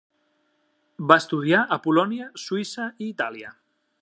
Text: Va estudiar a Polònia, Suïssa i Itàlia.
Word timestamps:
Va 1.11 1.17
estudiar 1.23 1.61
a 1.77 1.79
Polònia, 1.87 2.31
Suïssa 2.47 2.91
i 3.05 3.15
Itàlia. 3.15 3.59